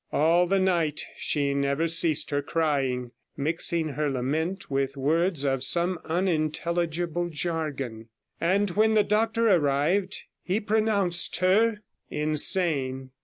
[0.11, 5.99] All the night she never ceased her crying, mixing her lament with words of some
[6.05, 8.09] unintelligible jargon,
[8.39, 13.09] and when the doctor arrived he pronounced her 77 insane.